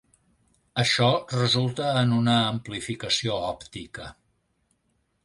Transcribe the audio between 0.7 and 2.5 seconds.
Això resulta en una